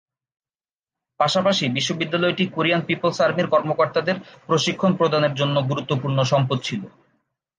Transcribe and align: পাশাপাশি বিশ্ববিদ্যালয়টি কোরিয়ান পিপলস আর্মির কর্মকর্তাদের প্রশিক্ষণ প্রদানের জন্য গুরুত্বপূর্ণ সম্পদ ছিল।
পাশাপাশি 1.19 1.65
বিশ্ববিদ্যালয়টি 1.69 2.43
কোরিয়ান 2.47 2.81
পিপলস 2.85 3.17
আর্মির 3.21 3.47
কর্মকর্তাদের 3.47 4.15
প্রশিক্ষণ 4.47 4.91
প্রদানের 4.95 5.33
জন্য 5.35 5.55
গুরুত্বপূর্ণ 5.69 6.17
সম্পদ 6.23 6.57
ছিল। 6.63 6.81